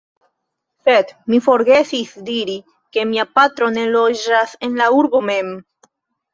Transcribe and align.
Sed 0.87 1.11
mi 1.33 1.39
forgesis 1.47 2.15
diri, 2.31 2.57
ke 2.97 3.05
mia 3.11 3.29
patro 3.37 3.71
ne 3.79 3.87
loĝas 3.99 4.59
en 4.71 4.77
la 4.83 4.91
urbo 5.05 5.25
mem. 5.31 5.57